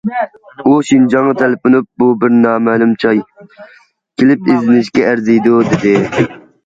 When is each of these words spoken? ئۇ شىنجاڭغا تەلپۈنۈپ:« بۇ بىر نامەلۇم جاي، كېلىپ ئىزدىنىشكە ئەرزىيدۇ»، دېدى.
ئۇ 0.69 0.77
شىنجاڭغا 0.87 1.35
تەلپۈنۈپ:« 1.41 1.85
بۇ 2.03 2.07
بىر 2.23 2.33
نامەلۇم 2.45 2.95
جاي، 3.05 3.21
كېلىپ 4.23 4.53
ئىزدىنىشكە 4.55 5.05
ئەرزىيدۇ»، 5.11 5.61
دېدى. 5.69 6.25